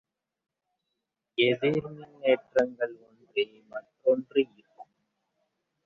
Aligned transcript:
எதிர்மின்னேற்றங்கள் 1.37 2.95
ஒன்றை 3.01 3.45
மற்றொன்று 3.69 4.41
ஈர்க்கும். 4.49 4.91